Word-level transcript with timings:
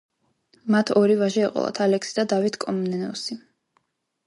მათ 0.75 0.91
ორი 1.01 1.17
ვაჟი 1.19 1.43
ეყოლათ: 1.49 1.83
ალექსი 1.85 2.17
და 2.21 2.27
დავით 2.33 2.59
კომნენოსი. 2.65 3.41